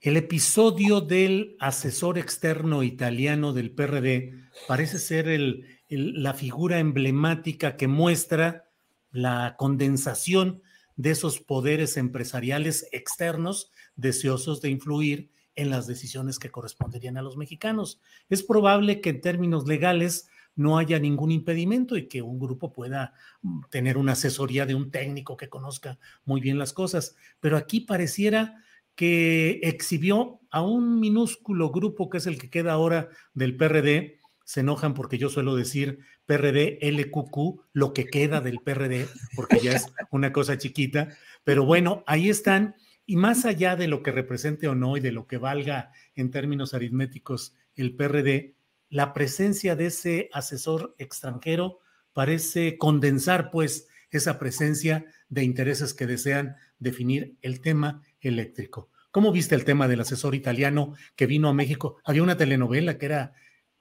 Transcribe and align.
El 0.00 0.16
episodio 0.16 1.00
del 1.00 1.56
asesor 1.58 2.18
externo 2.18 2.84
italiano 2.84 3.52
del 3.52 3.72
PRD 3.72 4.32
parece 4.68 5.00
ser 5.00 5.26
la 5.88 6.34
figura 6.34 6.78
emblemática 6.78 7.76
que 7.76 7.88
muestra 7.88 8.70
la 9.10 9.56
condensación 9.58 10.62
de 10.94 11.10
esos 11.10 11.40
poderes 11.40 11.96
empresariales 11.96 12.88
externos 12.92 13.72
deseosos 13.96 14.60
de 14.60 14.70
influir 14.70 15.32
en 15.56 15.68
las 15.68 15.88
decisiones 15.88 16.38
que 16.38 16.52
corresponderían 16.52 17.16
a 17.16 17.22
los 17.22 17.36
mexicanos. 17.36 18.00
Es 18.28 18.44
probable 18.44 19.00
que 19.00 19.10
en 19.10 19.20
términos 19.20 19.66
legales 19.66 20.28
no 20.54 20.78
haya 20.78 21.00
ningún 21.00 21.32
impedimento 21.32 21.96
y 21.96 22.06
que 22.06 22.22
un 22.22 22.38
grupo 22.38 22.72
pueda 22.72 23.14
tener 23.68 23.98
una 23.98 24.12
asesoría 24.12 24.64
de 24.64 24.76
un 24.76 24.92
técnico 24.92 25.36
que 25.36 25.48
conozca 25.48 25.98
muy 26.24 26.40
bien 26.40 26.56
las 26.56 26.72
cosas, 26.72 27.16
pero 27.40 27.56
aquí 27.56 27.80
pareciera 27.80 28.62
que 28.98 29.60
exhibió 29.62 30.40
a 30.50 30.60
un 30.62 30.98
minúsculo 30.98 31.70
grupo 31.70 32.10
que 32.10 32.18
es 32.18 32.26
el 32.26 32.36
que 32.36 32.50
queda 32.50 32.72
ahora 32.72 33.10
del 33.32 33.56
PRD. 33.56 34.18
Se 34.44 34.58
enojan 34.58 34.92
porque 34.92 35.18
yo 35.18 35.28
suelo 35.28 35.54
decir 35.54 36.00
PRD 36.26 36.80
LQQ, 36.82 37.60
lo 37.74 37.92
que 37.92 38.06
queda 38.06 38.40
del 38.40 38.58
PRD, 38.58 39.06
porque 39.36 39.60
ya 39.60 39.74
es 39.74 39.86
una 40.10 40.32
cosa 40.32 40.58
chiquita. 40.58 41.16
Pero 41.44 41.64
bueno, 41.64 42.02
ahí 42.08 42.28
están. 42.28 42.74
Y 43.06 43.14
más 43.14 43.44
allá 43.44 43.76
de 43.76 43.86
lo 43.86 44.02
que 44.02 44.10
represente 44.10 44.66
o 44.66 44.74
no 44.74 44.96
y 44.96 45.00
de 45.00 45.12
lo 45.12 45.28
que 45.28 45.38
valga 45.38 45.92
en 46.16 46.32
términos 46.32 46.74
aritméticos 46.74 47.54
el 47.76 47.94
PRD, 47.94 48.56
la 48.88 49.12
presencia 49.12 49.76
de 49.76 49.86
ese 49.86 50.28
asesor 50.32 50.96
extranjero 50.98 51.78
parece 52.14 52.78
condensar 52.78 53.52
pues 53.52 53.86
esa 54.10 54.40
presencia 54.40 55.04
de 55.28 55.44
intereses 55.44 55.94
que 55.94 56.08
desean 56.08 56.56
definir 56.80 57.36
el 57.42 57.60
tema 57.60 58.02
eléctrico. 58.20 58.90
¿Cómo 59.10 59.32
viste 59.32 59.54
el 59.54 59.64
tema 59.64 59.88
del 59.88 60.00
asesor 60.00 60.34
italiano 60.34 60.94
que 61.16 61.26
vino 61.26 61.48
a 61.48 61.54
México? 61.54 61.96
Había 62.04 62.22
una 62.22 62.36
telenovela 62.36 62.98
que 62.98 63.06
era 63.06 63.32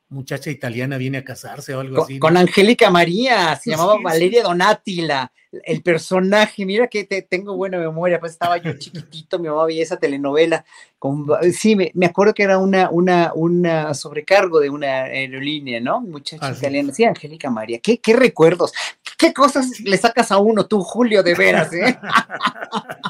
muchacha 0.09 0.49
italiana 0.49 0.97
viene 0.97 1.17
a 1.17 1.23
casarse 1.23 1.75
o 1.75 1.81
algo 1.81 1.95
con, 1.95 2.03
así. 2.05 2.19
Con 2.19 2.37
Angélica 2.37 2.89
María, 2.89 3.55
se 3.55 3.71
llamaba 3.71 3.97
sí, 3.97 4.03
Valeria 4.03 4.41
sí. 4.41 4.47
Donatila, 4.47 5.31
el 5.51 5.81
personaje, 5.81 6.65
mira 6.65 6.87
que 6.87 7.03
te, 7.03 7.21
tengo 7.21 7.55
buena 7.55 7.77
memoria, 7.77 8.19
pues 8.19 8.33
estaba 8.33 8.57
yo 8.57 8.77
chiquitito, 8.77 9.39
mi 9.39 9.49
mamá 9.49 9.65
veía 9.65 9.83
esa 9.83 9.97
telenovela, 9.97 10.65
con, 10.97 11.27
sí, 11.53 11.75
me, 11.75 11.91
me, 11.93 12.05
acuerdo 12.05 12.33
que 12.33 12.43
era 12.43 12.57
una, 12.57 12.89
una, 12.89 13.31
una 13.35 13.93
sobrecargo 13.93 14.59
de 14.59 14.69
una 14.69 15.03
aerolínea, 15.03 15.79
¿no? 15.79 16.01
Muchacha 16.01 16.51
italiana, 16.51 16.93
sí, 16.93 17.03
Angélica 17.03 17.49
María, 17.49 17.79
¿Qué, 17.79 17.99
qué 17.99 18.13
recuerdos, 18.13 18.73
qué 19.17 19.33
cosas 19.33 19.79
le 19.81 19.97
sacas 19.97 20.31
a 20.31 20.37
uno 20.37 20.67
tú, 20.67 20.81
Julio, 20.81 21.21
de 21.23 21.35
veras, 21.35 21.73
¿eh? 21.73 21.97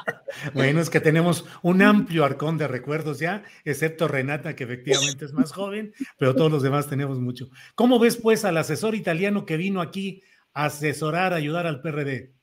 Bueno, 0.54 0.82
es 0.82 0.90
que 0.90 1.00
tenemos 1.00 1.46
un 1.62 1.82
amplio 1.82 2.26
arcón 2.26 2.58
de 2.58 2.68
recuerdos 2.68 3.20
ya, 3.20 3.44
excepto 3.66 4.08
Renata, 4.08 4.56
que 4.56 4.64
efectivamente 4.64 5.26
es 5.26 5.34
más 5.34 5.52
joven, 5.52 5.94
pero 6.18 6.36
todos 6.36 6.52
los 6.52 6.64
demás 6.64 6.88
tenemos 6.88 7.20
mucho. 7.20 7.50
¿Cómo 7.76 8.00
ves, 8.00 8.18
pues, 8.18 8.46
al 8.46 8.58
asesor 8.58 8.96
italiano 8.96 9.46
que 9.46 9.58
vino 9.58 9.82
aquí 9.82 10.22
a 10.54 10.66
asesorar, 10.66 11.34
ayudar 11.34 11.68
al 11.68 11.82
PRD? 11.82 12.34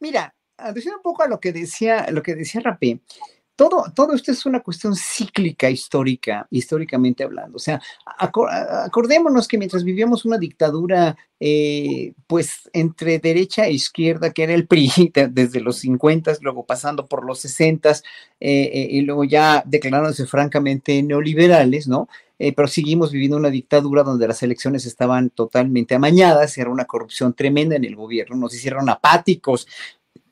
Mira, 0.00 0.34
adicionando 0.56 0.98
un 0.98 1.02
poco 1.02 1.22
a 1.22 1.28
lo 1.28 1.40
que 1.40 1.52
decía, 1.52 2.06
lo 2.10 2.22
que 2.22 2.34
decía 2.34 2.60
Rapé, 2.62 3.00
todo, 3.56 3.84
todo 3.94 4.14
esto 4.14 4.30
es 4.30 4.44
una 4.44 4.60
cuestión 4.60 4.94
cíclica 4.94 5.70
histórica, 5.70 6.46
históricamente 6.50 7.24
hablando. 7.24 7.56
O 7.56 7.58
sea, 7.58 7.80
acordémonos 8.18 9.48
que 9.48 9.56
mientras 9.56 9.82
vivíamos 9.82 10.26
una 10.26 10.36
dictadura, 10.36 11.16
eh, 11.40 12.12
pues 12.26 12.68
entre 12.74 13.18
derecha 13.18 13.66
e 13.66 13.72
izquierda, 13.72 14.30
que 14.32 14.42
era 14.42 14.52
el 14.52 14.66
PRI 14.66 14.90
desde 15.30 15.60
los 15.60 15.78
50, 15.78 16.34
luego 16.42 16.66
pasando 16.66 17.06
por 17.06 17.24
los 17.24 17.40
60 17.40 17.90
eh, 17.90 18.00
eh, 18.40 18.88
y 18.90 19.00
luego 19.00 19.24
ya 19.24 19.62
declarándose 19.66 20.26
francamente 20.26 21.02
neoliberales, 21.02 21.88
¿no? 21.88 22.08
Pero 22.38 22.68
seguimos 22.68 23.12
viviendo 23.12 23.38
una 23.38 23.48
dictadura 23.48 24.02
donde 24.02 24.28
las 24.28 24.42
elecciones 24.42 24.84
estaban 24.84 25.30
totalmente 25.30 25.94
amañadas, 25.94 26.58
era 26.58 26.68
una 26.68 26.84
corrupción 26.84 27.32
tremenda 27.32 27.76
en 27.76 27.86
el 27.86 27.96
gobierno, 27.96 28.36
nos 28.36 28.54
hicieron 28.54 28.90
apáticos, 28.90 29.66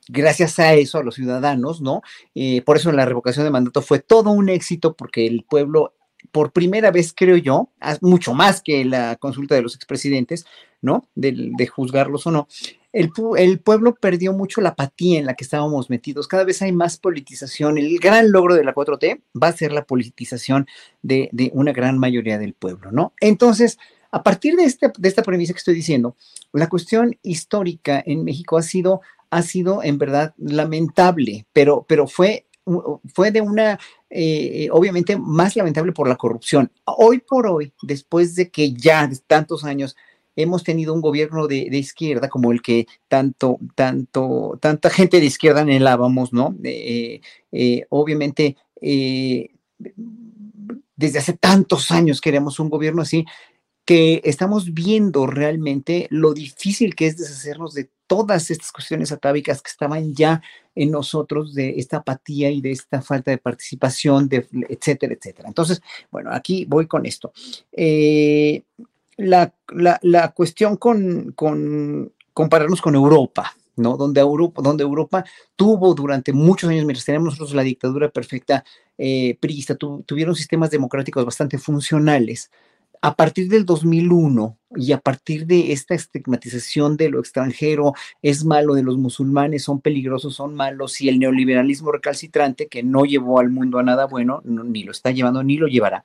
gracias 0.07 0.59
a 0.59 0.73
eso, 0.73 0.97
a 0.97 1.03
los 1.03 1.15
ciudadanos, 1.15 1.81
¿no? 1.81 2.01
Eh, 2.33 2.61
por 2.61 2.77
eso 2.77 2.91
la 2.91 3.05
revocación 3.05 3.45
de 3.45 3.51
mandato 3.51 3.81
fue 3.81 3.99
todo 3.99 4.31
un 4.31 4.49
éxito 4.49 4.95
porque 4.95 5.25
el 5.25 5.43
pueblo, 5.43 5.93
por 6.31 6.51
primera 6.51 6.91
vez, 6.91 7.13
creo 7.15 7.37
yo, 7.37 7.69
mucho 8.01 8.33
más 8.33 8.61
que 8.61 8.85
la 8.85 9.15
consulta 9.15 9.55
de 9.55 9.61
los 9.61 9.75
expresidentes, 9.75 10.45
¿no? 10.81 11.07
De, 11.15 11.67
juzgarlos 11.67 12.27
o 12.27 12.31
no. 12.31 12.47
El, 12.93 13.09
pueblo 13.59 13.95
perdió 13.95 14.31
mucho 14.31 14.61
la 14.61 14.69
apatía 14.69 15.19
en 15.19 15.25
la 15.25 15.33
que 15.33 15.43
estábamos 15.43 15.89
metidos. 15.89 16.27
Cada 16.27 16.45
vez 16.45 16.61
hay 16.61 16.71
más 16.71 16.97
politización. 16.97 17.77
El 17.77 17.99
gran 17.99 18.31
logro 18.31 18.55
de 18.55 18.63
la 18.63 18.73
4T 18.73 19.21
va 19.41 19.49
a 19.49 19.57
ser 19.57 19.73
la 19.73 19.83
politización 19.83 20.67
de, 21.01 21.29
una 21.53 21.73
gran 21.73 21.97
mayoría 21.97 22.37
del 22.37 22.53
pueblo, 22.53 22.91
¿no? 22.91 23.13
Entonces, 23.19 23.77
a 24.11 24.23
partir 24.23 24.55
este, 24.59 24.93
de 24.97 25.09
esta 25.09 25.23
premisa 25.23 25.51
que 25.51 25.57
estoy 25.57 25.75
diciendo, 25.75 26.15
la 26.53 26.69
cuestión 26.69 27.17
histórica 27.21 28.01
en 28.05 28.23
México 28.23 28.57
ha 28.57 28.61
sido 28.61 29.01
ha 29.35 29.41
sido 29.41 29.83
en 29.83 29.97
verdad 29.97 30.33
lamentable, 30.37 31.45
pero, 31.51 31.85
pero 31.85 32.07
fue, 32.07 32.45
fue 33.13 33.31
de 33.31 33.41
una, 33.41 33.77
eh, 34.09 34.69
obviamente 34.71 35.17
más 35.17 35.57
lamentable 35.57 35.91
por 35.91 36.07
la 36.07 36.15
corrupción. 36.15 36.71
Hoy 36.85 37.19
por 37.19 37.45
hoy, 37.45 37.73
después 37.81 38.35
de 38.35 38.49
que 38.49 38.71
ya 38.71 39.09
tantos 39.27 39.65
años 39.65 39.97
hemos 40.37 40.63
tenido 40.63 40.93
un 40.93 41.01
gobierno 41.01 41.47
de, 41.47 41.67
izquierda 41.77 42.29
como 42.29 42.53
el 42.53 42.61
que 42.61 42.87
tanto, 43.09 43.59
tanto, 43.75 44.57
tanta 44.61 44.89
gente 44.89 45.19
de 45.19 45.25
izquierda 45.25 45.61
anhelábamos, 45.61 46.31
¿no? 46.31 46.55
Eh, 46.63 47.19
eh, 47.51 47.85
obviamente, 47.89 48.55
desde 50.95 51.19
hace 51.19 51.33
tantos 51.33 51.91
años 51.91 52.21
queremos 52.21 52.57
un 52.61 52.69
gobierno 52.69 53.01
así, 53.01 53.25
que 53.85 54.21
estamos 54.23 54.73
viendo 54.73 55.27
realmente 55.27 56.07
lo 56.09 56.33
difícil 56.33 56.95
que 56.95 57.07
es 57.07 57.17
deshacernos 57.17 57.75
de 57.75 57.89
todas 58.07 58.49
estas 58.51 58.71
cuestiones 58.71 59.11
atávicas 59.11 59.61
que 59.61 59.69
estaban 59.69 60.13
ya 60.13 60.41
en 60.73 60.91
nosotros, 60.91 61.53
de 61.53 61.75
esta 61.77 61.97
apatía 61.97 62.49
y 62.51 62.61
de 62.61 62.71
esta 62.71 63.01
falta 63.01 63.31
de 63.31 63.37
participación, 63.37 64.29
etcétera, 64.69 65.13
etcétera. 65.13 65.47
Entonces, 65.47 65.81
bueno, 66.11 66.31
aquí 66.33 66.65
voy 66.65 66.87
con 66.87 67.05
esto. 67.05 67.31
Eh, 67.71 68.63
la, 69.17 69.53
la, 69.69 69.99
la, 70.01 70.31
cuestión 70.33 70.75
con, 70.75 71.31
con 71.31 72.11
compararnos 72.33 72.81
con 72.81 72.95
Europa, 72.95 73.55
¿no? 73.77 73.95
Donde 73.97 74.19
Europa, 74.19 74.61
donde 74.61 74.83
Europa 74.83 75.23
tuvo 75.55 75.93
durante 75.93 76.33
muchos 76.33 76.69
años, 76.69 76.85
mientras 76.85 77.05
teníamos 77.05 77.33
nosotros 77.33 77.53
la 77.53 77.63
dictadura 77.63 78.09
perfecta 78.09 78.65
eh, 78.97 79.37
tuvieron 80.05 80.35
sistemas 80.35 80.69
democráticos 80.69 81.23
bastante 81.25 81.57
funcionales 81.57 82.51
a 83.01 83.15
partir 83.15 83.49
del 83.49 83.65
2001 83.65 84.57
y 84.75 84.91
a 84.91 84.99
partir 84.99 85.45
de 85.45 85.71
esta 85.71 85.95
estigmatización 85.95 86.97
de 86.97 87.09
lo 87.09 87.19
extranjero, 87.19 87.93
es 88.21 88.43
malo, 88.43 88.73
de 88.73 88.83
los 88.83 88.97
musulmanes 88.97 89.63
son 89.63 89.79
peligrosos, 89.81 90.35
son 90.35 90.55
malos, 90.55 91.01
y 91.01 91.09
el 91.09 91.19
neoliberalismo 91.19 91.91
recalcitrante 91.91 92.67
que 92.67 92.83
no 92.83 93.05
llevó 93.05 93.39
al 93.39 93.49
mundo 93.49 93.79
a 93.79 93.83
nada 93.83 94.05
bueno, 94.05 94.41
ni 94.43 94.83
lo 94.83 94.91
está 94.91 95.11
llevando 95.11 95.43
ni 95.43 95.57
lo 95.57 95.67
llevará, 95.67 96.03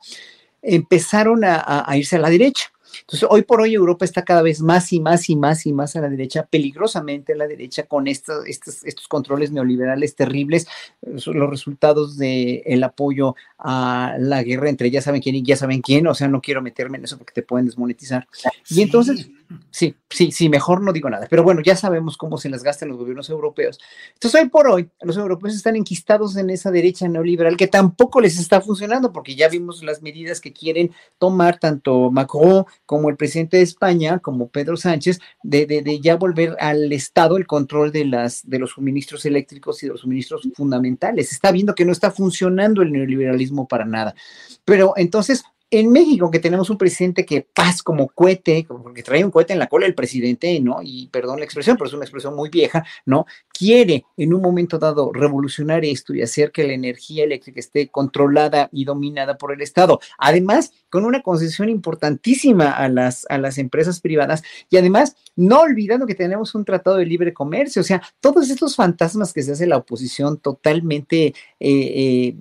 empezaron 0.63 1.43
a 1.45 1.97
irse 1.97 2.17
a 2.17 2.21
la 2.21 2.31
derecha. 2.31 2.71
Entonces, 3.01 3.29
hoy 3.31 3.43
por 3.43 3.61
hoy 3.61 3.75
Europa 3.75 4.05
está 4.05 4.25
cada 4.25 4.43
vez 4.43 4.61
más 4.61 4.93
y 4.93 5.01
más 5.01 5.29
y 5.29 5.37
más 5.37 5.67
y 5.67 5.73
más 5.73 5.97
a 5.97 6.01
la 6.01 6.09
derecha, 6.09 6.47
peligrosamente 6.47 7.33
a 7.33 7.37
la 7.37 7.47
derecha, 7.47 7.85
con 7.85 8.09
estos, 8.09 8.47
estos, 8.47 8.85
estos 8.85 9.09
controles 9.09 9.51
neoliberales 9.53 10.15
terribles, 10.15 10.67
los 11.03 11.51
resultados 11.51 12.17
del 12.17 12.63
el 12.65 12.85
apoyo 12.85 13.35
a 13.59 14.17
la 14.19 14.43
guerra 14.43 14.69
entre 14.69 14.91
ya 14.91 15.03
saben 15.03 15.21
quién 15.21 15.35
y 15.37 15.43
ya 15.43 15.57
saben 15.57 15.83
quién, 15.83 16.07
o 16.07 16.15
sea, 16.15 16.29
no 16.29 16.41
quiero 16.41 16.63
meterme 16.63 16.99
en 16.99 17.05
eso 17.05 17.19
porque 17.19 17.33
te 17.33 17.43
pueden 17.43 17.67
desmonetizar. 17.67 18.27
Y 18.69 18.83
entonces, 18.83 19.29
sí, 19.71 19.95
sí, 20.09 20.33
sí, 20.33 20.49
mejor 20.49 20.83
no 20.83 20.93
digo 20.93 21.11
nada, 21.11 21.27
pero 21.29 21.43
bueno, 21.43 21.61
ya 21.63 21.77
sabemos 21.77 22.17
cómo 22.17 22.39
se 22.39 22.49
las 22.49 22.63
gastan 22.63 22.89
los 22.89 22.99
gobiernos 22.99 23.29
europeos. 23.31 23.79
Entonces, 24.15 24.41
hoy 24.41 24.49
por 24.49 24.69
hoy, 24.69 24.89
los 25.03 25.17
europeos 25.17 25.55
están 25.55 25.77
enquistados 25.77 26.37
en 26.37 26.51
esa 26.51 26.71
derecha 26.71 27.09
neoliberal 27.09 27.57
que 27.57 27.67
tampoco 27.67 28.21
les 28.21 28.39
está 28.39 28.61
funcionando, 28.61 29.13
porque 29.13 29.35
ya 29.35 29.49
vimos 29.49 29.83
las 29.83 30.03
medidas 30.03 30.41
que 30.41 30.53
quieren 30.53 30.93
tomar 31.19 31.59
tanto 31.59 32.11
Macron 32.11 32.65
como 32.91 33.09
el 33.09 33.17
presidente 33.17 33.59
de 33.59 33.63
España, 33.63 34.19
como 34.19 34.49
Pedro 34.49 34.77
Sánchez, 34.77 35.21
de, 35.45 35.65
de, 35.65 36.01
ya 36.01 36.17
volver 36.17 36.57
al 36.59 36.93
Estado 36.93 37.37
el 37.37 37.47
control 37.47 37.93
de, 37.93 38.05
las, 38.05 38.43
de 38.51 38.59
los 38.59 38.71
suministros 38.71 39.25
eléctricos 39.27 39.81
y 39.81 39.87
de 39.87 39.93
los 39.93 40.01
suministros 40.01 40.49
fundamentales. 40.57 41.31
Está 41.31 41.53
viendo 41.53 41.77
que 41.77 41.85
no 41.85 41.93
está 41.93 42.11
funcionando 42.11 42.83
el 42.83 42.91
neoliberalismo 42.91 43.69
para 43.69 43.85
nada. 43.85 44.17
Pero 44.65 44.95
entonces, 44.97 45.45
en 45.71 45.93
México, 45.93 46.31
que 46.31 46.41
tenemos 46.41 46.69
un 46.69 46.79
presidente 46.79 47.25
que 47.25 47.43
paz 47.43 47.83
como 47.83 48.09
cohete, 48.09 48.67
porque 48.69 49.05
trae 49.05 49.25
un 49.25 49.31
cohete 49.31 49.53
en 49.53 49.61
la 49.61 49.69
cola 49.69 49.87
el 49.87 49.95
presidente, 49.95 50.59
¿no? 50.61 50.81
Y 50.83 51.09
perdón 51.09 51.39
la 51.39 51.45
expresión, 51.45 51.77
pero 51.77 51.87
es 51.87 51.95
una 51.95 52.05
expresión 52.05 52.35
muy 52.35 52.49
vieja, 52.49 52.85
¿no? 53.07 53.27
Quiere 53.53 54.05
en 54.17 54.35
un 54.35 54.43
momento 54.43 54.79
dado 54.79 55.13
revolucionar 55.13 55.85
esto 55.85 56.13
y 56.13 56.23
hacer 56.23 56.51
que 56.51 56.65
la 56.65 56.73
energía 56.73 57.23
eléctrica 57.25 57.61
esté 57.61 57.89
controlada 57.89 58.69
y 58.73 58.85
dominada 58.85 59.39
por 59.39 59.53
el 59.53 59.61
Estado. 59.63 60.01
Además, 60.19 60.73
con 60.89 61.05
una 61.05 61.23
concesión 61.23 61.69
importantísima 61.69 62.71
a 62.73 62.89
las, 62.89 63.25
a 63.29 63.39
las 63.39 63.59
empresas 63.59 64.01
privadas 64.01 64.43
y 64.71 64.77
además, 64.77 65.17
no 65.37 65.61
olvidando 65.61 66.07
que 66.07 66.17
tenemos 66.17 66.55
un 66.57 66.65
tratado 66.65 66.97
de 66.97 67.07
libre 67.07 67.33
comercio, 67.33 67.81
o 67.81 67.85
sea, 67.85 68.03
todos 68.21 68.51
estos 68.51 68.75
fantasmas 68.75 69.33
que 69.33 69.43
se 69.43 69.53
hace 69.53 69.67
la 69.67 69.77
oposición 69.77 70.39
totalmente 70.39 71.27
eh, 71.27 71.35
eh, 71.61 72.37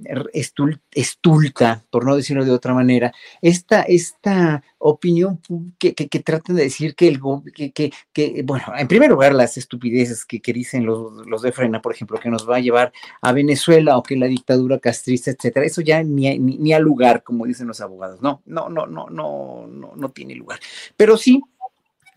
estulta, 1.00 1.84
por 1.90 2.06
no 2.06 2.16
decirlo 2.16 2.44
de 2.44 2.51
otra 2.51 2.74
manera, 2.74 3.13
esta, 3.42 3.81
esta 3.84 4.63
opinión 4.78 5.40
que, 5.78 5.94
que, 5.94 6.19
tratan 6.19 6.56
de 6.56 6.63
decir 6.63 6.96
que 6.96 7.07
el 7.07 7.19
que, 7.54 7.92
que, 8.13 8.44
bueno, 8.44 8.66
en 8.78 8.88
primer 8.88 9.10
lugar, 9.10 9.34
las 9.34 9.57
estupideces 9.57 10.25
que, 10.25 10.42
dicen 10.54 10.86
los, 10.86 11.25
los 11.28 11.42
de 11.42 11.51
Frena, 11.51 11.81
por 11.81 11.94
ejemplo, 11.94 12.19
que 12.19 12.30
nos 12.30 12.50
va 12.50 12.57
a 12.57 12.62
llevar 12.62 12.92
a 13.22 13.31
Venezuela 13.31 13.98
o 13.98 14.04
que 14.04 14.16
la 14.16 14.28
dictadura 14.28 14.80
castrista, 14.80 15.31
etcétera, 15.31 15.66
eso 15.66 15.81
ya 15.81 16.04
ni, 16.04 16.38
ni, 16.40 16.57
ni 16.57 16.74
a 16.74 16.80
lugar, 16.80 17.24
como 17.24 17.46
dicen 17.46 17.68
los 17.68 17.81
abogados, 17.81 18.22
no, 18.22 18.42
no, 18.46 18.69
no, 18.69 18.86
no, 18.86 19.07
no, 19.10 19.68
no, 19.68 19.94
no 19.96 20.10
tiene 20.10 20.36
lugar. 20.36 20.60
Pero 20.98 21.18
sí 21.18 21.42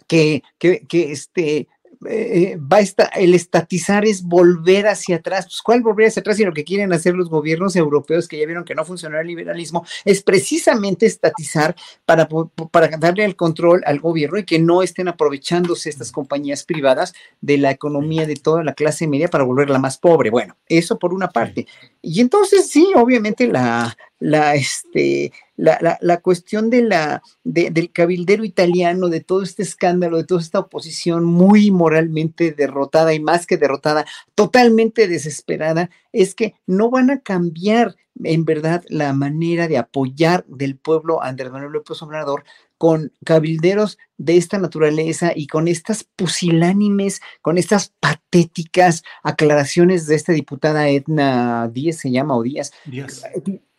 que, 0.06 0.42
que, 0.58 0.80
que 0.86 1.12
este, 1.12 1.68
eh, 2.08 2.58
va 2.60 2.78
a 2.78 3.04
el 3.18 3.34
estatizar 3.34 4.04
es 4.04 4.22
volver 4.22 4.86
hacia 4.86 5.16
atrás. 5.16 5.46
Pues, 5.46 5.62
¿cuál 5.62 5.82
volver 5.82 6.08
hacia 6.08 6.20
atrás? 6.20 6.38
Y 6.40 6.44
lo 6.44 6.52
que 6.52 6.64
quieren 6.64 6.92
hacer 6.92 7.14
los 7.14 7.28
gobiernos 7.28 7.76
europeos, 7.76 8.28
que 8.28 8.38
ya 8.38 8.46
vieron 8.46 8.64
que 8.64 8.74
no 8.74 8.84
funcionó 8.84 9.18
el 9.18 9.26
liberalismo, 9.26 9.84
es 10.04 10.22
precisamente 10.22 11.06
estatizar 11.06 11.74
para, 12.04 12.28
para 12.70 12.88
darle 12.96 13.24
el 13.24 13.36
control 13.36 13.82
al 13.86 14.00
gobierno 14.00 14.38
y 14.38 14.44
que 14.44 14.58
no 14.58 14.82
estén 14.82 15.08
aprovechándose 15.08 15.90
estas 15.90 16.12
compañías 16.12 16.64
privadas 16.64 17.14
de 17.40 17.58
la 17.58 17.70
economía 17.70 18.26
de 18.26 18.36
toda 18.36 18.64
la 18.64 18.74
clase 18.74 19.06
media 19.06 19.28
para 19.28 19.44
volverla 19.44 19.78
más 19.78 19.98
pobre. 19.98 20.30
Bueno, 20.30 20.56
eso 20.68 20.98
por 20.98 21.14
una 21.14 21.28
parte. 21.28 21.66
Y 22.02 22.20
entonces, 22.20 22.68
sí, 22.68 22.92
obviamente 22.96 23.46
la, 23.46 23.96
la, 24.18 24.56
este, 24.56 25.32
la, 25.56 25.98
la, 26.00 26.20
cuestión 26.20 26.68
de 26.68 26.82
la, 26.82 27.22
del 27.44 27.92
cabildero 27.92 28.44
italiano, 28.44 29.08
de 29.08 29.20
todo 29.20 29.42
este 29.42 29.62
escándalo, 29.62 30.16
de 30.16 30.24
toda 30.24 30.40
esta 30.40 30.58
oposición 30.58 31.24
muy 31.24 31.70
moralmente 31.70 32.50
derrotada 32.50 33.14
y 33.14 33.20
más 33.20 33.46
que 33.46 33.56
derrotada, 33.56 34.04
totalmente 34.34 35.06
desesperada, 35.06 35.90
es 36.12 36.34
que 36.34 36.54
no 36.66 36.90
van 36.90 37.10
a 37.10 37.20
cambiar 37.20 37.94
en 38.24 38.44
verdad 38.44 38.84
la 38.88 39.12
manera 39.12 39.68
de 39.68 39.78
apoyar 39.78 40.44
del 40.46 40.76
pueblo 40.76 41.22
a 41.22 41.28
Andrés 41.28 41.52
Manuel 41.52 41.72
López 41.72 42.02
Obrador 42.02 42.44
con 42.82 43.12
cabilderos 43.24 43.96
de 44.18 44.36
esta 44.36 44.58
naturaleza 44.58 45.30
y 45.36 45.46
con 45.46 45.68
estas 45.68 46.02
pusilánimes, 46.02 47.20
con 47.40 47.56
estas 47.56 47.92
patéticas 48.00 49.04
aclaraciones 49.22 50.08
de 50.08 50.16
esta 50.16 50.32
diputada 50.32 50.88
Edna 50.88 51.70
Díaz, 51.72 51.98
se 51.98 52.10
llama, 52.10 52.36
o 52.36 52.42
Díaz, 52.42 52.72
Díaz. 52.84 53.22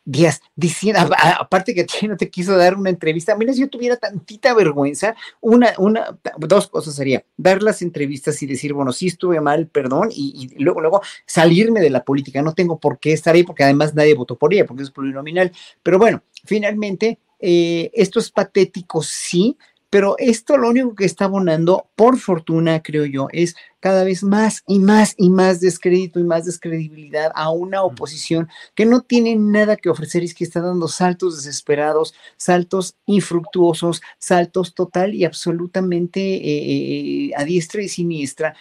Días 0.05 0.41
diciendo, 0.55 1.01
aparte 1.37 1.75
que 1.75 1.85
no 2.07 2.15
te 2.15 2.29
quiso 2.29 2.55
dar 2.55 2.77
una 2.77 2.91
entrevista, 2.91 3.35
mira, 3.35 3.51
si 3.51 3.59
yo 3.59 3.69
tuviera 3.69 3.97
tantita 3.97 4.53
vergüenza, 4.53 5.17
una, 5.41 5.73
una, 5.79 6.17
dos 6.37 6.69
cosas 6.69 6.95
sería, 6.95 7.25
dar 7.35 7.61
las 7.61 7.81
entrevistas 7.81 8.41
y 8.41 8.45
decir, 8.45 8.71
bueno, 8.71 8.93
sí 8.93 9.07
estuve 9.07 9.41
mal, 9.41 9.67
perdón, 9.67 10.11
y, 10.13 10.47
luego, 10.63 10.79
luego 10.79 11.01
salirme 11.25 11.81
de 11.81 11.89
la 11.89 12.05
política, 12.05 12.41
no 12.41 12.53
tengo 12.53 12.79
por 12.79 12.99
qué 12.99 13.11
estar 13.11 13.35
ahí, 13.35 13.43
porque 13.43 13.65
además 13.65 13.95
nadie 13.95 14.13
votó 14.13 14.37
por 14.37 14.53
ella, 14.53 14.65
porque 14.65 14.83
es 14.83 14.91
plurinominal, 14.91 15.51
pero 15.83 15.99
bueno, 15.99 16.23
finalmente, 16.45 17.19
eh, 17.45 17.91
esto 17.93 18.19
es 18.19 18.31
patético, 18.31 19.03
sí, 19.03 19.57
pero 19.89 20.15
esto 20.17 20.57
lo 20.57 20.69
único 20.69 20.95
que 20.95 21.03
está 21.03 21.25
abonando, 21.25 21.87
por 21.95 22.17
fortuna, 22.17 22.81
creo 22.81 23.05
yo, 23.05 23.27
es 23.33 23.55
cada 23.83 24.05
vez 24.05 24.23
más 24.23 24.63
y 24.65 24.79
más 24.79 25.13
y 25.17 25.29
más 25.29 25.59
descrédito 25.59 26.21
y 26.21 26.23
más 26.23 26.45
descredibilidad 26.45 27.33
a 27.35 27.51
una 27.51 27.83
oposición 27.83 28.47
que 28.75 28.85
no 28.85 29.01
tiene 29.01 29.35
nada 29.35 29.75
que 29.75 29.89
ofrecer 29.89 30.23
y 30.23 30.27
es 30.27 30.33
que 30.33 30.45
está 30.45 30.61
dando 30.61 30.87
saltos 30.87 31.35
desesperados, 31.35 32.15
saltos 32.37 32.95
infructuosos, 33.05 34.01
saltos 34.17 34.73
total 34.73 35.13
y 35.13 35.25
absolutamente 35.25 36.21
eh, 36.21 37.27
eh, 37.27 37.31
a 37.35 37.43
diestra 37.43 37.83
y 37.83 37.89
siniestra 37.89 38.55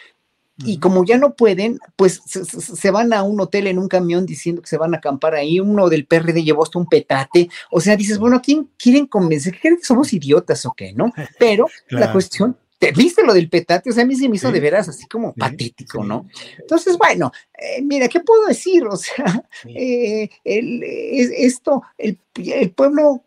y 0.64 0.78
como 0.78 1.04
ya 1.04 1.18
no 1.18 1.34
pueden, 1.34 1.78
pues 1.96 2.20
se, 2.26 2.90
van 2.90 3.12
a 3.12 3.22
un 3.22 3.40
hotel 3.40 3.66
en 3.66 3.78
un 3.78 3.88
camión 3.88 4.26
diciendo 4.26 4.62
que 4.62 4.68
se 4.68 4.78
van 4.78 4.94
a 4.94 4.98
acampar 4.98 5.34
ahí. 5.34 5.60
Uno 5.60 5.88
del 5.88 6.06
PRD 6.06 6.42
llevó 6.42 6.62
hasta 6.62 6.78
un 6.78 6.86
petate. 6.86 7.48
O 7.70 7.80
sea, 7.80 7.96
dices, 7.96 8.18
bueno, 8.18 8.36
¿a 8.36 8.42
quién 8.42 8.68
quieren 8.76 9.06
convencer? 9.06 9.58
¿Creen 9.60 9.76
que 9.76 9.84
somos 9.84 10.12
idiotas 10.12 10.64
o 10.66 10.72
qué? 10.72 10.92
¿No? 10.92 11.12
Pero 11.38 11.66
la 11.88 12.12
cuestión 12.12 12.56
¿Viste 12.90 13.22
lo 13.22 13.32
del 13.32 13.48
petate? 13.48 13.90
O 13.90 13.92
sea, 13.92 14.02
a 14.02 14.06
mí 14.06 14.16
se 14.16 14.28
me 14.28 14.36
hizo 14.36 14.50
de 14.50 14.58
veras 14.58 14.88
así 14.88 15.06
como 15.06 15.32
patético, 15.34 16.02
¿no? 16.02 16.26
Entonces, 16.58 16.98
bueno, 16.98 17.30
eh, 17.56 17.80
mira, 17.80 18.08
¿qué 18.08 18.20
puedo 18.20 18.46
decir? 18.46 18.84
O 18.86 18.96
sea, 18.96 19.44
eh, 19.66 20.28
el, 20.42 20.82
esto, 20.82 21.82
el, 21.96 22.18
el, 22.34 22.72
pueblo 22.72 23.22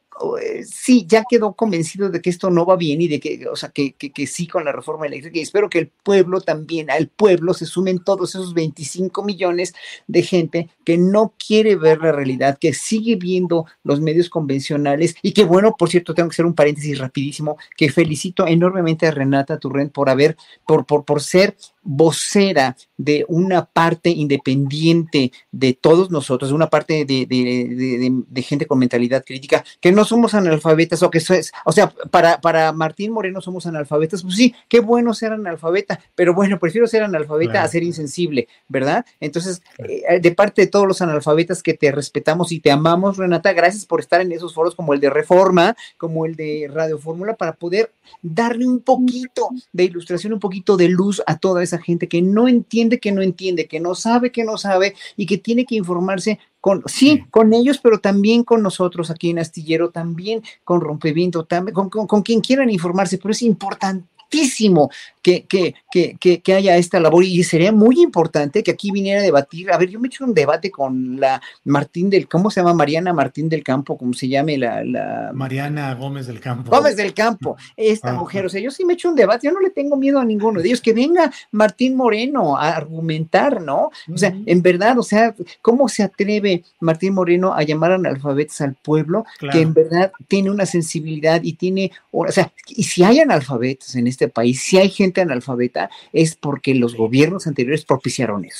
sí, 0.65 1.05
ya 1.07 1.23
quedó 1.29 1.53
convencido 1.53 2.09
de 2.09 2.21
que 2.21 2.29
esto 2.29 2.49
no 2.49 2.65
va 2.65 2.75
bien 2.75 3.01
y 3.01 3.07
de 3.07 3.19
que, 3.19 3.47
o 3.51 3.55
sea, 3.55 3.69
que, 3.69 3.93
que, 3.93 4.27
sí 4.27 4.47
con 4.47 4.63
la 4.63 4.71
reforma 4.71 5.07
eléctrica 5.07 5.37
y 5.37 5.41
espero 5.41 5.69
que 5.69 5.79
el 5.79 5.87
pueblo 5.87 6.41
también, 6.41 6.89
al 6.89 7.07
pueblo 7.07 7.53
se 7.53 7.65
sumen 7.65 8.03
todos 8.03 8.29
esos 8.29 8.53
25 8.53 9.23
millones 9.23 9.73
de 10.07 10.23
gente 10.23 10.69
que 10.85 10.97
no 10.97 11.33
quiere 11.37 11.75
ver 11.75 11.99
la 11.99 12.11
realidad, 12.11 12.57
que 12.59 12.73
sigue 12.73 13.15
viendo 13.15 13.65
los 13.83 13.99
medios 13.99 14.29
convencionales 14.29 15.15
y 15.21 15.33
que 15.33 15.43
bueno, 15.43 15.75
por 15.77 15.89
cierto, 15.89 16.13
tengo 16.13 16.29
que 16.29 16.35
hacer 16.35 16.45
un 16.45 16.55
paréntesis 16.55 16.97
rapidísimo, 16.97 17.57
que 17.75 17.91
felicito 17.91 18.47
enormemente 18.47 19.07
a 19.07 19.11
Renata 19.11 19.59
Turrent 19.59 19.91
por 19.91 20.09
haber, 20.09 20.37
por, 20.65 20.85
por, 20.85 21.03
por 21.03 21.21
ser 21.21 21.57
vocera 21.85 22.75
de 22.97 23.25
una 23.27 23.65
parte 23.65 24.09
independiente 24.09 25.31
de 25.51 25.73
todos 25.73 26.09
nosotros, 26.09 26.49
de 26.49 26.55
una 26.55 26.69
parte 26.69 27.05
de, 27.05 27.25
de, 27.27 28.41
gente 28.41 28.65
con 28.65 28.79
mentalidad 28.79 29.23
crítica, 29.25 29.63
que 29.79 29.91
no 29.91 30.04
somos 30.05 30.33
analfabetas 30.33 31.03
o 31.03 31.09
que 31.09 31.17
es, 31.17 31.51
o 31.65 31.71
sea, 31.71 31.89
para, 32.11 32.39
para 32.39 32.71
Martín 32.71 33.11
Moreno 33.11 33.41
somos 33.41 33.65
analfabetas, 33.65 34.23
pues 34.23 34.35
sí, 34.35 34.55
qué 34.69 34.79
bueno 34.79 35.13
ser 35.13 35.33
analfabeta, 35.33 35.99
pero 36.15 36.33
bueno, 36.33 36.59
prefiero 36.59 36.87
ser 36.87 37.03
analfabeta 37.03 37.63
a 37.63 37.67
ser 37.67 37.83
insensible, 37.83 38.47
¿verdad? 38.67 39.05
Entonces, 39.19 39.61
eh, 39.79 40.19
de 40.19 40.31
parte 40.31 40.63
de 40.63 40.67
todos 40.67 40.87
los 40.87 41.01
analfabetas 41.01 41.61
que 41.63 41.73
te 41.73 41.91
respetamos 41.91 42.51
y 42.51 42.59
te 42.59 42.71
amamos, 42.71 43.17
Renata, 43.17 43.53
gracias 43.53 43.85
por 43.85 43.99
estar 43.99 44.21
en 44.21 44.31
esos 44.31 44.53
foros 44.53 44.75
como 44.75 44.93
el 44.93 44.99
de 44.99 45.09
Reforma, 45.09 45.75
como 45.97 46.25
el 46.25 46.35
de 46.35 46.69
Radio 46.71 46.97
Fórmula, 46.97 47.35
para 47.35 47.53
poder 47.53 47.91
darle 48.21 48.67
un 48.67 48.79
poquito 48.79 49.49
de 49.73 49.83
ilustración, 49.83 50.33
un 50.33 50.39
poquito 50.39 50.77
de 50.77 50.89
luz 50.89 51.21
a 51.25 51.37
toda 51.37 51.63
esa 51.63 51.79
gente 51.79 52.07
que 52.07 52.21
no 52.21 52.47
entiende, 52.47 52.99
que 52.99 53.11
no 53.11 53.21
entiende, 53.21 53.67
que 53.67 53.79
no 53.79 53.95
sabe, 53.95 54.31
que 54.31 54.43
no 54.43 54.57
sabe 54.57 54.95
y 55.17 55.25
que 55.25 55.37
tiene 55.37 55.65
que 55.65 55.75
informarse 55.75 56.39
con, 56.65 56.81
sí, 56.87 57.23
con 57.29 57.53
ellos, 57.53 57.77
pero 57.77 57.99
también 57.99 58.43
con 58.43 58.63
nosotros 58.63 59.11
aquí 59.11 59.29
en 59.29 59.37
Astillero, 59.37 59.91
también 59.91 60.41
con 60.63 60.81
Rompeviento, 60.81 61.45
también 61.45 61.75
con, 61.75 62.23
quien 62.23 62.41
quieran 62.41 62.71
informarse, 62.71 63.19
pero 63.19 63.33
es 63.33 63.43
importante 63.43 64.07
importantísimo 64.25 64.89
que, 65.21 65.45
que, 65.45 65.73
que, 65.91 66.41
que, 66.41 66.53
haya 66.53 66.77
esta 66.77 66.99
labor 66.99 67.23
y 67.23 67.43
sería 67.43 67.71
muy 67.71 67.99
importante 67.99 68.61
que 68.61 68.69
aquí 68.69 68.91
viniera 68.91 69.21
a 69.21 69.23
debatir. 69.23 69.71
A 69.71 69.77
ver, 69.77 69.89
yo 69.89 69.99
me 69.99 70.07
he 70.07 70.09
hecho 70.09 70.23
un 70.23 70.35
debate 70.35 70.69
con 70.69 71.19
la 71.19 71.41
Martín 71.63 72.11
del, 72.11 72.27
¿cómo 72.27 72.51
se 72.51 72.59
llama? 72.59 72.75
Mariana 72.75 73.11
Martín 73.11 73.49
del 73.49 73.63
Campo, 73.63 73.97
¿cómo 73.97 74.13
se 74.13 74.27
llame 74.27 74.57
la, 74.59 74.83
la... 74.83 75.31
Mariana 75.33 75.95
Gómez 75.95 76.27
del 76.27 76.39
Campo. 76.39 76.69
Gómez 76.69 76.95
del 76.95 77.15
Campo, 77.15 77.57
esta 77.75 78.13
mujer. 78.13 78.45
O 78.45 78.49
sea, 78.49 78.61
yo 78.61 78.69
sí 78.69 78.85
me 78.85 78.93
he 78.93 78.95
hecho 78.95 79.09
un 79.09 79.15
debate, 79.15 79.47
yo 79.47 79.53
no 79.53 79.61
le 79.61 79.71
tengo 79.71 79.97
miedo 79.97 80.19
a 80.19 80.25
ninguno 80.25 80.61
de 80.61 80.67
ellos. 80.67 80.81
Que 80.81 80.93
venga 80.93 81.31
Martín 81.51 81.95
Moreno 81.95 82.55
a 82.55 82.69
argumentar, 82.69 83.61
¿no? 83.61 83.89
O 84.13 84.17
sea, 84.17 84.31
en 84.45 84.61
verdad, 84.61 84.99
o 84.99 85.03
sea, 85.03 85.33
¿cómo 85.63 85.89
se 85.89 86.03
atreve 86.03 86.63
Martín 86.79 87.15
Moreno 87.15 87.51
a 87.55 87.63
llamar 87.63 87.93
analfabetos 87.93 88.61
al 88.61 88.75
pueblo 88.75 89.25
que 89.51 89.61
en 89.61 89.73
verdad 89.73 90.11
tiene 90.27 90.51
una 90.51 90.67
sensibilidad 90.67 91.41
y 91.41 91.53
tiene, 91.53 91.91
o 92.11 92.31
sea, 92.31 92.51
y 92.67 92.83
si 92.83 93.03
hay 93.03 93.21
analfabetos 93.21 93.95
en 93.95 94.05
este 94.15 94.29
país, 94.29 94.61
si 94.61 94.77
hay 94.77 94.89
gente 94.89 95.21
analfabeta, 95.21 95.89
es 96.13 96.35
porque 96.35 96.73
los 96.73 96.95
gobiernos 96.95 97.47
anteriores 97.47 97.85
propiciaron 97.85 98.45
eso. 98.45 98.59